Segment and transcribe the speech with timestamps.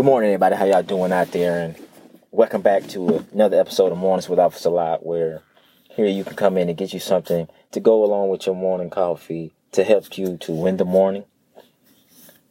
[0.00, 0.56] Good morning, everybody.
[0.56, 1.60] How y'all doing out there?
[1.60, 1.76] And
[2.30, 5.42] welcome back to another episode of Mornings with Officer Lot, where
[5.90, 8.88] here you can come in and get you something to go along with your morning
[8.88, 11.26] coffee to help you to win the morning.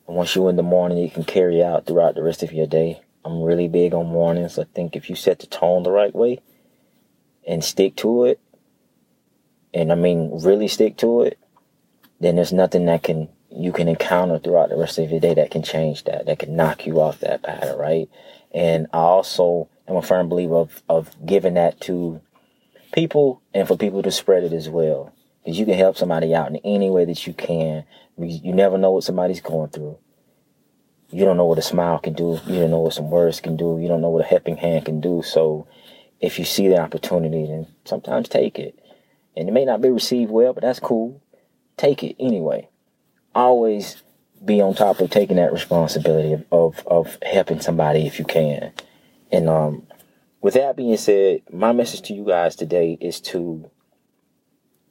[0.07, 2.67] And once you win the morning, you can carry out throughout the rest of your
[2.67, 3.01] day.
[3.25, 4.59] I'm really big on mornings.
[4.59, 6.41] I think if you set the tone the right way
[7.47, 8.39] and stick to it,
[9.73, 11.39] and I mean really stick to it,
[12.19, 15.51] then there's nothing that can you can encounter throughout the rest of your day that
[15.51, 18.09] can change that, that can knock you off that pattern, right?
[18.53, 22.21] And I also am a firm believer of, of giving that to
[22.91, 25.13] people and for people to spread it as well.
[25.43, 27.85] Because you can help somebody out in any way that you can.
[28.17, 29.97] You never know what somebody's going through.
[31.11, 32.39] You don't know what a smile can do.
[32.45, 33.79] You don't know what some words can do.
[33.81, 35.23] You don't know what a helping hand can do.
[35.25, 35.67] So
[36.19, 38.77] if you see the opportunity, then sometimes take it.
[39.35, 41.21] And it may not be received well, but that's cool.
[41.77, 42.67] Take it anyway
[43.35, 44.01] always
[44.43, 48.71] be on top of taking that responsibility of, of, of helping somebody if you can.
[49.31, 49.87] And um,
[50.41, 53.69] with that being said, my message to you guys today is to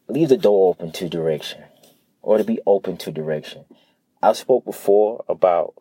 [0.09, 1.65] leave the door open to direction
[2.23, 3.65] or to be open to direction.
[4.23, 5.75] I spoke before about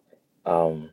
[0.46, 0.92] um,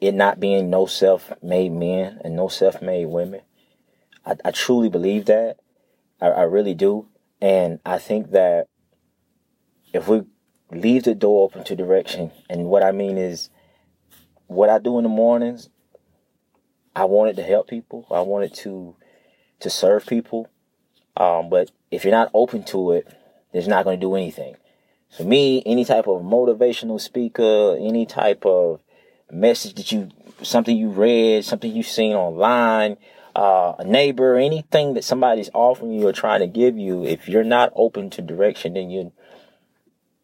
[0.00, 3.42] it not being no self made men and no self made women.
[4.24, 5.58] I, I, truly believe that.
[6.20, 7.08] I, I really do.
[7.40, 8.68] And I think that
[9.92, 10.22] if we
[10.70, 13.50] leave the door open to direction, and what I mean is,
[14.46, 15.68] what I do in the mornings,
[16.94, 18.06] I wanted to help people.
[18.10, 18.96] I wanted to
[19.60, 20.48] to serve people.
[21.16, 23.06] Um, but if you're not open to it,
[23.52, 24.56] it's not going to do anything.
[25.16, 28.80] For me, any type of motivational speaker, any type of
[29.30, 30.08] message that you,
[30.42, 32.96] something you read, something you've seen online,
[33.34, 37.44] uh, a neighbor, anything that somebody's offering you or trying to give you, if you're
[37.44, 39.12] not open to direction, then you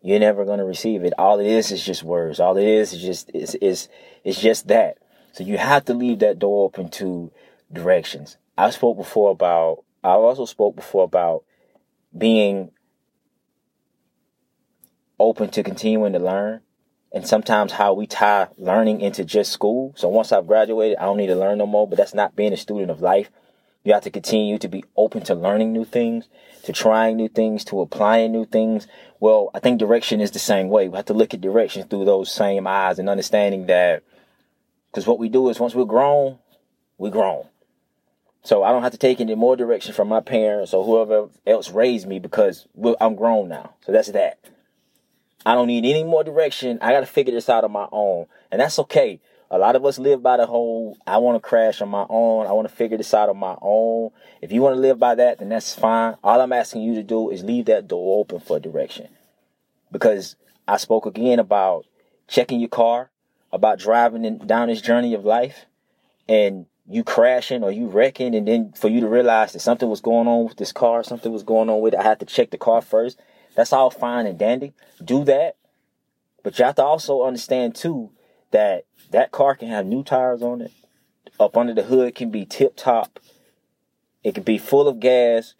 [0.06, 1.12] you're never going to receive it.
[1.18, 2.38] All it is is just words.
[2.38, 3.88] All it is is just is is
[4.22, 4.98] it's just that.
[5.32, 7.32] So you have to leave that door open to
[7.72, 8.36] directions.
[8.56, 11.42] I spoke before about I also spoke before about
[12.16, 12.70] being
[15.18, 16.60] open to continuing to learn
[17.12, 19.92] and sometimes how we tie learning into just school.
[19.96, 22.52] So once I've graduated, I don't need to learn no more, but that's not being
[22.52, 23.28] a student of life.
[23.86, 26.28] You have to continue to be open to learning new things,
[26.64, 28.88] to trying new things, to applying new things.
[29.20, 30.88] Well, I think direction is the same way.
[30.88, 34.02] We have to look at direction through those same eyes and understanding that
[34.90, 36.40] because what we do is once we're grown,
[36.98, 37.46] we're grown.
[38.42, 41.70] So I don't have to take any more direction from my parents or whoever else
[41.70, 42.66] raised me because
[43.00, 43.74] I'm grown now.
[43.84, 44.40] So that's that.
[45.44, 46.80] I don't need any more direction.
[46.82, 48.26] I got to figure this out on my own.
[48.50, 49.20] And that's okay.
[49.50, 52.46] A lot of us live by the whole I want to crash on my own.
[52.46, 54.10] I want to figure this out on my own.
[54.42, 56.16] If you want to live by that, then that's fine.
[56.24, 59.08] All I'm asking you to do is leave that door open for direction.
[59.92, 60.34] Because
[60.66, 61.86] I spoke again about
[62.26, 63.10] checking your car,
[63.52, 65.66] about driving in, down this journey of life,
[66.28, 70.00] and you crashing or you wrecking, and then for you to realize that something was
[70.00, 72.00] going on with this car, something was going on with it.
[72.00, 73.20] I had to check the car first.
[73.54, 74.74] That's all fine and dandy.
[75.04, 75.54] Do that.
[76.42, 78.10] But you have to also understand too
[78.56, 80.72] that that car can have new tires on it.
[81.38, 83.20] Up under the hood can be tip top.
[84.24, 85.54] It can be full of gas.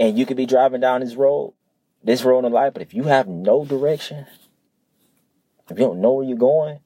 [0.00, 1.54] And you could be driving down this road,
[2.02, 4.26] this road in life, but if you have no direction,
[5.70, 6.80] if you don't know where you're going,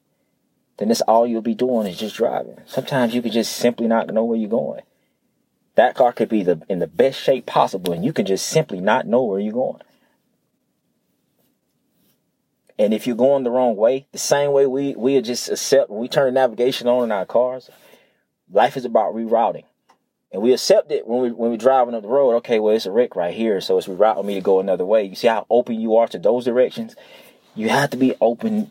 [0.76, 2.60] then that's all you'll be doing is just driving.
[2.66, 4.82] Sometimes you could just simply not know where you're going.
[5.76, 8.80] That car could be the in the best shape possible, and you can just simply
[8.80, 9.80] not know where you're going.
[12.78, 16.08] And if you're going the wrong way, the same way we we just accept we
[16.08, 17.70] turn the navigation on in our cars,
[18.50, 19.64] life is about rerouting.
[20.30, 22.36] And we accept it when we when we're driving up the road.
[22.36, 25.04] Okay, well it's a wreck right here, so it's rerouting me to go another way.
[25.04, 26.94] You see how open you are to those directions?
[27.54, 28.70] You have to be open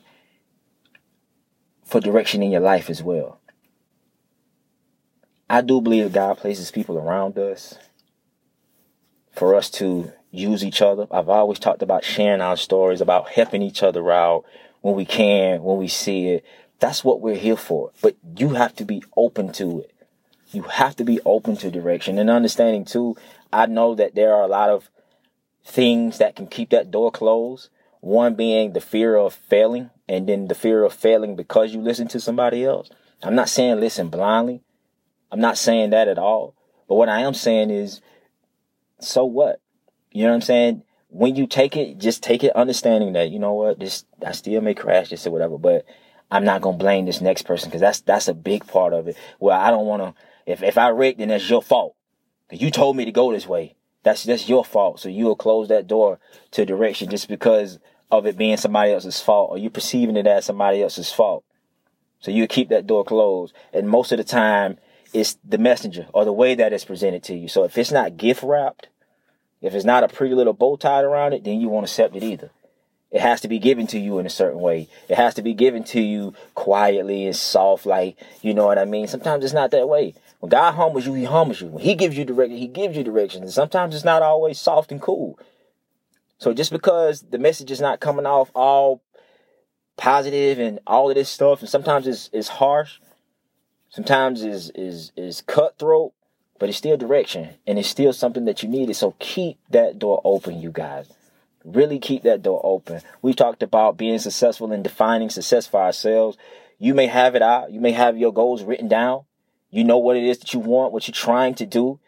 [1.84, 3.40] for direction in your life as well.
[5.50, 7.78] I do believe God places people around us
[9.32, 11.08] for us to use each other.
[11.12, 14.46] I've always talked about sharing our stories, about helping each other out
[14.82, 16.46] when we can, when we see it.
[16.80, 17.92] That's what we're here for.
[18.02, 19.92] But you have to be open to it.
[20.52, 23.16] You have to be open to direction and understanding too.
[23.52, 24.90] I know that there are a lot of
[25.66, 27.70] things that can keep that door closed.
[28.00, 32.08] One being the fear of failing and then the fear of failing because you listen
[32.10, 32.90] to somebody else.
[33.24, 34.62] I'm not saying listen blindly.
[35.32, 36.56] I'm not saying that at all.
[36.88, 38.02] But what I am saying is,
[39.00, 39.60] so what?
[40.18, 40.84] You know what I'm saying?
[41.10, 44.62] When you take it, just take it understanding that, you know what, this, I still
[44.62, 45.86] may crash this or whatever, but
[46.32, 49.16] I'm not to blame this next person because that's, that's a big part of it.
[49.40, 50.22] Well, I don't want to,
[50.52, 51.96] if, if I wreck, then that's your fault.
[52.50, 53.76] Cause you told me to go this way.
[54.02, 55.00] That's, that's your fault.
[55.00, 56.20] So you'll close that door
[56.50, 57.78] to direction just because
[58.10, 61.44] of it being somebody else's fault or you perceiving it as somebody else's fault.
[62.22, 63.54] So you keep that door closed.
[63.72, 64.80] And most of the time,
[65.14, 67.48] it's the messenger or the way that it's presented to you.
[67.48, 68.88] So if it's not gift wrapped,
[69.62, 72.24] if it's not a pretty little bow tied around it, then you won't accept it
[72.24, 72.52] either.
[73.10, 74.90] It has to be given to you in a certain way.
[75.08, 78.86] It has to be given to you quietly and soft, like, you know what I
[78.86, 79.08] mean?
[79.08, 80.14] Sometimes it's not that way.
[80.40, 81.68] When God humbles you, He humbles you.
[81.68, 83.44] When He gives you direction, He gives you direction.
[83.44, 85.40] And sometimes it's not always soft and cool.
[86.38, 89.02] So just because the message is not coming off all
[89.96, 93.00] positive and all of this stuff, and sometimes it's, it's harsh,
[93.90, 96.14] sometimes is is is cutthroat,
[96.60, 98.96] but it's still direction and it's still something that you needed.
[98.96, 101.12] So keep that door open, you guys.
[101.64, 103.02] Really keep that door open.
[103.22, 106.38] We talked about being successful in defining success for ourselves.
[106.80, 107.72] You may have it out.
[107.72, 109.24] You may have your goals written down.
[109.70, 112.00] You know what it is that you want, what you're trying to do.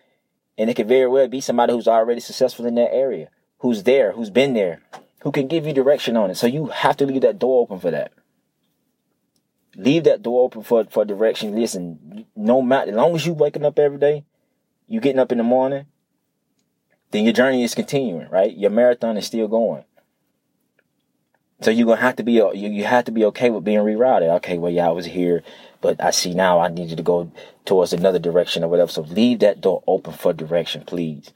[0.58, 3.30] And it could very well be somebody who's already successful in that area,
[3.60, 4.82] who's there, who's been there,
[5.22, 6.36] who can give you direction on it.
[6.36, 8.14] So you have to leave that door open for that.
[9.76, 11.56] Leave that door open for, for direction.
[11.56, 14.26] Listen, no matter, as long as you waking up every day,
[14.90, 15.86] you getting up in the morning,
[17.12, 18.56] then your journey is continuing, right?
[18.56, 19.86] Your marathon is still going.
[21.62, 24.34] So you're gonna have to be you you have to be okay with being rerouted.
[24.38, 25.44] Okay, well yeah, I was here,
[25.82, 27.32] but I see now I need you to go
[27.66, 28.92] towards another direction or whatever.
[28.92, 31.32] So leave that door open for direction, please.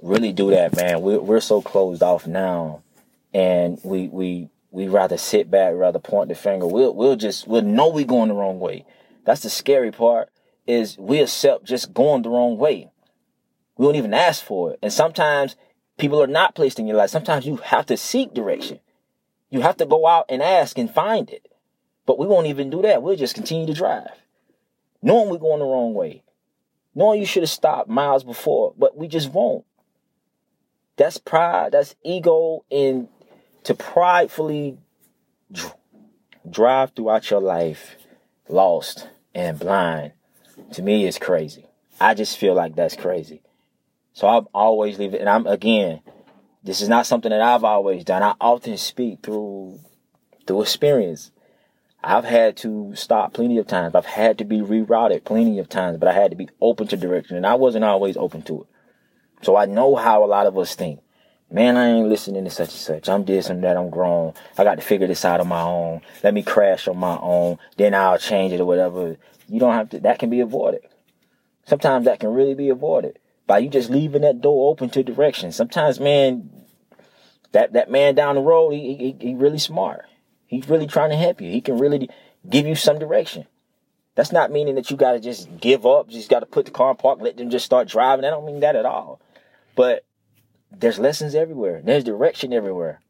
[0.00, 1.02] Really do that, man.
[1.02, 2.82] We're we're so closed off now,
[3.34, 6.68] and we we we rather sit back, rather point the finger.
[6.68, 8.86] We'll we'll just we'll know we're going the wrong way.
[9.24, 10.30] That's the scary part.
[10.68, 12.90] Is we accept just going the wrong way.
[13.76, 14.78] We don't even ask for it.
[14.82, 15.56] And sometimes
[15.96, 17.10] people are not placed in your life.
[17.10, 18.78] Sometimes you have to seek direction.
[19.50, 21.50] You have to go out and ask and find it.
[22.04, 23.02] But we won't even do that.
[23.02, 24.10] We'll just continue to drive.
[25.02, 26.22] Knowing we're going the wrong way.
[26.94, 29.64] Knowing you should have stopped miles before, but we just won't.
[30.96, 33.08] That's pride, that's ego, and
[33.64, 34.78] to pridefully
[36.50, 37.96] drive throughout your life
[38.48, 40.12] lost and blind,
[40.72, 41.66] to me is crazy.
[42.00, 43.42] I just feel like that's crazy.
[44.12, 45.20] So I always leave it.
[45.20, 46.00] And I'm, again,
[46.62, 48.22] this is not something that I've always done.
[48.22, 49.80] I often speak through,
[50.46, 51.30] through experience.
[52.02, 53.94] I've had to stop plenty of times.
[53.94, 56.96] I've had to be rerouted plenty of times, but I had to be open to
[56.96, 58.66] direction and I wasn't always open to it.
[59.42, 61.00] So I know how a lot of us think.
[61.50, 63.08] Man, I ain't listening to such and such.
[63.08, 63.76] I'm this and that.
[63.76, 64.34] I'm grown.
[64.58, 66.02] I got to figure this out on my own.
[66.22, 67.58] Let me crash on my own.
[67.78, 69.16] Then I'll change it or whatever.
[69.48, 70.82] You don't have to, that can be avoided.
[71.66, 75.52] Sometimes that can really be avoided by you just leaving that door open to direction.
[75.52, 76.50] Sometimes, man,
[77.52, 80.04] that, that man down the road, he, he, he really smart.
[80.46, 81.50] He's really trying to help you.
[81.50, 82.08] He can really
[82.48, 83.46] give you some direction.
[84.14, 86.72] That's not meaning that you got to just give up, just got to put the
[86.72, 88.24] car in park, let them just start driving.
[88.24, 89.20] I don't mean that at all.
[89.76, 90.04] But
[90.72, 91.80] there's lessons everywhere.
[91.84, 93.00] There's direction everywhere.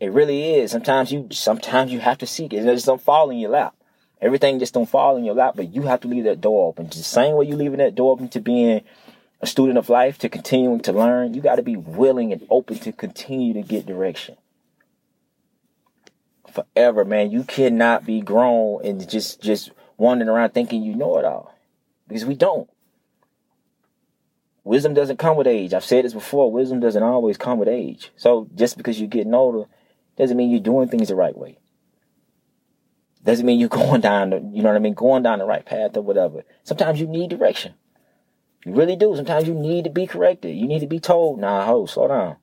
[0.00, 0.72] It really is.
[0.72, 2.64] Sometimes you, sometimes you have to seek it.
[2.64, 3.75] Just don't fall in your lap.
[4.20, 6.86] Everything just don't fall in your lap, but you have to leave that door open.
[6.86, 8.82] Just the same way you leaving that door open to being
[9.40, 12.78] a student of life, to continuing to learn, you got to be willing and open
[12.78, 14.36] to continue to get direction.
[16.50, 17.30] Forever, man.
[17.30, 21.54] You cannot be grown and just just wandering around thinking you know it all.
[22.08, 22.70] Because we don't.
[24.64, 25.74] Wisdom doesn't come with age.
[25.74, 26.50] I've said this before.
[26.50, 28.10] Wisdom doesn't always come with age.
[28.16, 29.68] So just because you're getting older
[30.16, 31.58] doesn't mean you're doing things the right way.
[33.26, 35.66] Doesn't mean you're going down the, you know what I mean, going down the right
[35.66, 36.44] path or whatever.
[36.62, 37.74] Sometimes you need direction.
[38.64, 39.14] You really do.
[39.14, 40.56] Sometimes you need to be corrected.
[40.56, 42.36] You need to be told, nah, ho, slow down.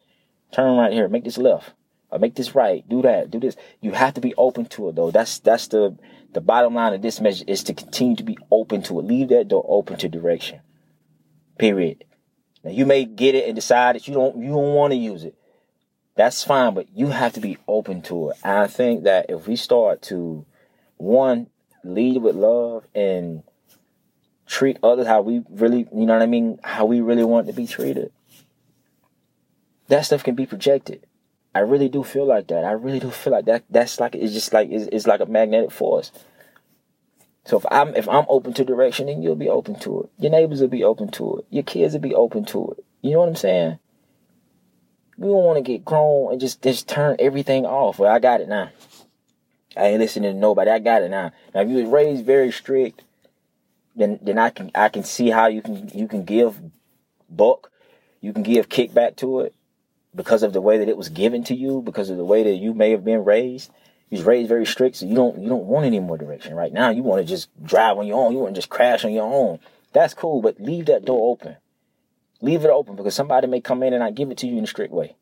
[0.52, 1.08] Turn right here.
[1.08, 1.72] Make this left.
[2.12, 2.88] Or make this right.
[2.88, 3.32] Do that.
[3.32, 3.56] Do this.
[3.82, 5.10] You have to be open to it though.
[5.10, 5.98] That's that's the
[6.32, 9.06] the bottom line of this message is to continue to be open to it.
[9.06, 10.62] Leave that door open to direction.
[11.58, 12.06] Period.
[12.64, 15.24] Now you may get it and decide that you don't you don't want to use
[15.24, 15.36] it.
[16.16, 18.38] That's fine, but you have to be open to it.
[18.44, 20.46] And I think that if we start to
[21.04, 21.48] one
[21.84, 23.44] lead with love and
[24.46, 27.54] treat others how we really, you know what I mean, how we really want to
[27.54, 28.12] be treated.
[29.88, 31.06] That stuff can be projected.
[31.54, 32.64] I really do feel like that.
[32.64, 33.64] I really do feel like that.
[33.70, 36.12] That's like it's just like it's, it's like a magnetic force.
[37.46, 40.10] So if I'm if I'm open to direction, then you'll be open to it.
[40.18, 41.46] Your neighbors will be open to it.
[41.50, 42.86] Your kids will be open to it.
[43.02, 43.80] You know what I'm saying?
[45.18, 48.00] We don't want to get grown and just just turn everything off.
[48.00, 48.72] Well, I got it now.
[49.76, 50.72] I ain't listening to nobody.
[50.72, 51.32] I got it now.
[51.54, 53.04] Now, if you was raised very strict,
[53.96, 56.60] then then I can I can see how you can you can give
[57.30, 57.72] buck,
[58.22, 59.54] you can give kickback to it
[60.16, 62.56] because of the way that it was given to you, because of the way that
[62.56, 63.72] you may have been raised.
[64.10, 66.54] You was raised very strict, so you don't you don't want any more direction.
[66.56, 68.32] Right now, you want to just drive on your own.
[68.32, 69.60] You want to just crash on your own.
[69.92, 71.58] That's cool, but leave that door open.
[72.42, 74.66] Leave it open because somebody may come in and I give it to you in
[74.66, 75.16] a strict way.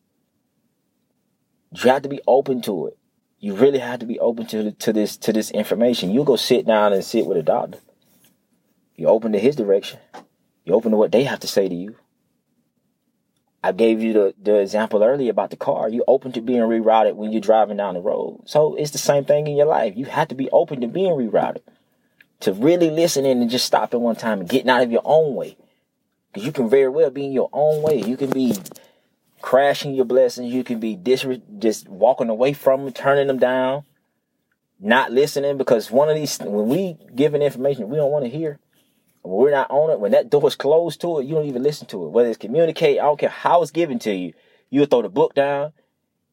[1.73, 2.97] You have to be open to it.
[3.41, 6.11] You really have to be open to to this to this information.
[6.11, 7.79] You go sit down and sit with a doctor.
[8.95, 9.99] You open to his direction.
[10.63, 11.95] You open to what they have to say to you.
[13.63, 15.89] I gave you the, the example earlier about the car.
[15.89, 18.43] You open to being rerouted when you're driving down the road.
[18.45, 19.95] So it's the same thing in your life.
[19.95, 21.61] You have to be open to being rerouted.
[22.41, 25.57] To really listening and just stopping one time and getting out of your own way.
[26.31, 28.01] Because you can very well be in your own way.
[28.01, 28.55] You can be
[29.41, 30.53] crashing your blessings.
[30.53, 31.25] You can be dis-
[31.59, 33.83] just walking away from them, turning them down,
[34.79, 35.57] not listening.
[35.57, 38.59] Because one of these, when we giving information we don't want to hear,
[39.21, 41.63] when we're not on it, when that door is closed to it, you don't even
[41.63, 42.09] listen to it.
[42.09, 44.33] Whether it's communicate, I don't care how it's given to you.
[44.69, 45.73] You'll throw the book down.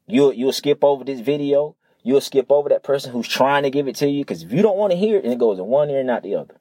[0.06, 1.76] You'll you'll skip over this video.
[2.02, 4.24] You'll skip over that person who's trying to give it to you.
[4.24, 6.06] Because if you don't want to hear it, then it goes in one ear and
[6.06, 6.54] not the other.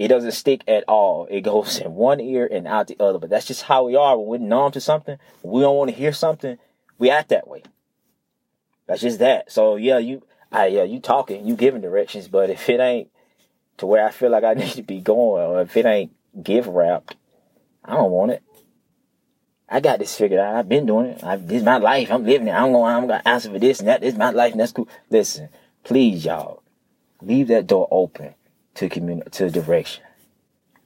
[0.00, 1.26] It doesn't stick at all.
[1.30, 3.18] It goes in one ear and out the other.
[3.18, 5.18] But that's just how we are when we're numb to something.
[5.42, 6.56] We don't want to hear something.
[6.98, 7.64] We act that way.
[8.86, 9.52] That's just that.
[9.52, 13.10] So yeah, you, I yeah, you talking, you giving directions, but if it ain't
[13.76, 16.68] to where I feel like I need to be going, or if it ain't gift
[16.68, 17.16] wrapped,
[17.84, 18.42] I don't want it.
[19.68, 20.54] I got this figured out.
[20.54, 21.22] I've been doing it.
[21.22, 22.10] I, this is my life.
[22.10, 22.52] I'm living it.
[22.52, 22.90] I'm going.
[22.90, 24.00] I'm gonna answer for this and that.
[24.00, 24.88] This is my life, and that's cool.
[25.10, 25.50] Listen,
[25.84, 26.62] please, y'all,
[27.20, 28.34] leave that door open
[28.80, 30.02] to communi- to direction.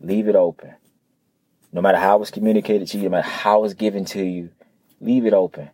[0.00, 0.74] Leave it open.
[1.72, 4.50] No matter how it's communicated to you, no matter how it's given to you,
[5.00, 5.70] leave it open.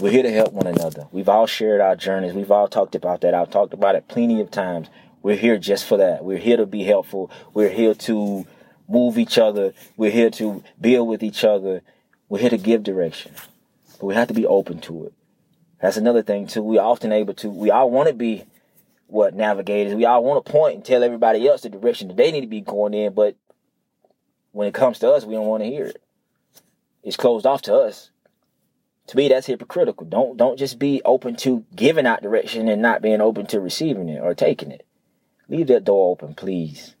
[0.00, 1.08] We're here to help one another.
[1.10, 2.34] We've all shared our journeys.
[2.34, 3.34] We've all talked about that.
[3.34, 4.88] I've talked about it plenty of times.
[5.22, 6.24] We're here just for that.
[6.24, 7.32] We're here to be helpful.
[7.52, 8.46] We're here to
[8.88, 9.74] move each other.
[9.96, 11.82] We're here to build with each other.
[12.28, 13.32] We're here to give direction.
[13.98, 15.12] But we have to be open to it.
[15.80, 16.62] That's another thing too.
[16.62, 18.44] We often able to, we all want to be
[19.12, 19.94] what navigators.
[19.94, 22.46] We all want to point and tell everybody else the direction that they need to
[22.46, 23.36] be going in, but
[24.52, 26.02] when it comes to us, we don't want to hear it.
[27.02, 28.10] It's closed off to us.
[29.08, 30.06] To me, that's hypocritical.
[30.06, 34.08] Don't don't just be open to giving out direction and not being open to receiving
[34.08, 34.86] it or taking it.
[35.48, 36.94] Leave that door open, please.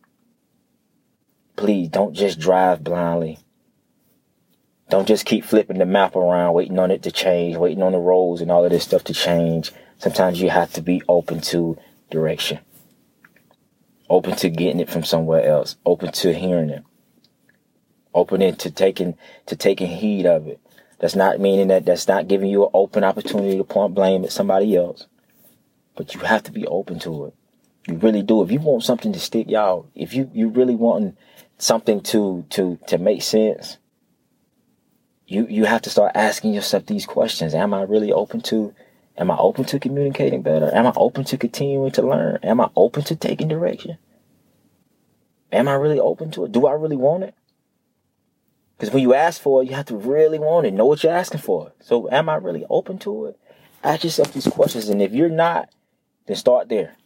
[1.56, 3.38] Please don't just drive blindly.
[4.90, 7.98] Don't just keep flipping the map around, waiting on it to change, waiting on the
[7.98, 9.72] roads and all of this stuff to change.
[9.98, 11.78] Sometimes you have to be open to
[12.12, 12.60] direction.
[14.08, 15.76] Open to getting it from somewhere else.
[15.84, 16.84] Open to hearing it.
[18.14, 19.16] Open to taking
[19.46, 20.60] to taking heed of it.
[20.98, 24.30] That's not meaning that that's not giving you an open opportunity to point blame at
[24.32, 25.06] somebody else.
[25.96, 27.34] But you have to be open to it.
[27.88, 28.42] You really do.
[28.42, 31.16] If you want something to stick, y'all, if you, you really want
[31.58, 33.78] something to to to make sense,
[35.26, 37.54] you you have to start asking yourself these questions.
[37.54, 38.74] Am I really open to
[39.16, 40.70] Am I open to communicating better?
[40.74, 42.38] Am I open to continuing to learn?
[42.42, 43.98] Am I open to taking direction?
[45.52, 46.52] Am I really open to it?
[46.52, 47.34] Do I really want it?
[48.76, 51.12] Because when you ask for it, you have to really want it, know what you're
[51.12, 51.72] asking for.
[51.80, 53.38] So, am I really open to it?
[53.84, 54.88] Ask yourself these questions.
[54.88, 55.68] And if you're not,
[56.26, 56.96] then start there.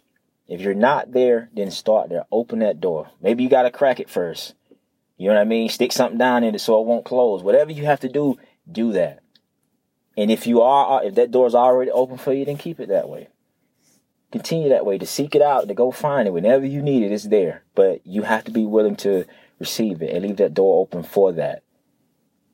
[0.49, 2.25] If you're not there, then start there.
[2.31, 3.11] Open that door.
[3.21, 4.55] Maybe you got to crack it first.
[5.19, 5.69] You know what I mean?
[5.69, 7.43] Stick something down in it so it won't close.
[7.43, 8.39] Whatever you have to do,
[8.71, 9.21] do that.
[10.17, 12.81] And if you are, uh, if that door is already open for you, then keep
[12.81, 13.29] it that way.
[14.33, 16.33] Continue that way to seek it out, to go find it.
[16.33, 17.63] Whenever you need it, it's there.
[17.75, 19.25] But you have to be willing to
[19.59, 21.63] receive it and leave that door open for that.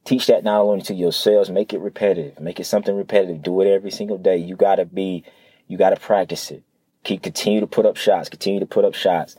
[0.04, 2.40] Teach that not only to yourselves, make it repetitive.
[2.40, 3.42] Make it something repetitive.
[3.42, 4.37] Do it every single day.
[4.37, 5.25] You gotta be,
[5.69, 6.64] you gotta practice it.
[7.04, 8.28] Keep continue to put up shots.
[8.28, 9.37] Continue to put up shots.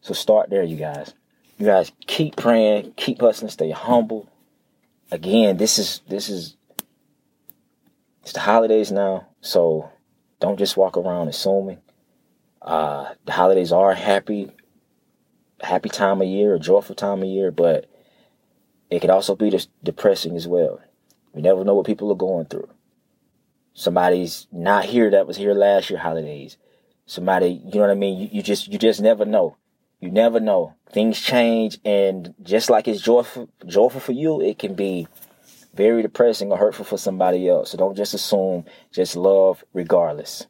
[0.00, 1.12] So start there, you guys.
[1.58, 4.28] You guys keep praying, keep hustling, stay humble.
[5.10, 6.56] Again, this is this is
[8.22, 9.90] it's the holidays now, so
[10.40, 11.78] don't just walk around assuming.
[12.60, 14.50] Uh, the holidays are happy,
[15.60, 17.86] happy time of year, a joyful time of year, but
[18.90, 20.80] it can also be depressing as well.
[21.32, 22.68] We never know what people are going through.
[23.72, 26.58] Somebody's not here that was here last year holidays.
[27.06, 28.18] Somebody, you know what I mean?
[28.18, 29.56] You, you just you just never know.
[30.00, 30.74] You never know.
[30.92, 35.08] Things change, and just like it's joyful joyful for you, it can be
[35.80, 37.70] very depressing or hurtful for somebody else.
[37.70, 40.46] So don't just assume, just love regardless.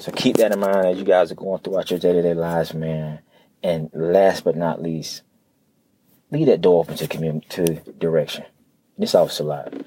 [0.00, 2.34] So keep that in mind as you guys are going throughout your day to day
[2.34, 3.20] lives, man.
[3.62, 5.22] And last but not least,
[6.30, 8.44] leave that door open to community, to direction.
[8.98, 9.84] This officer live.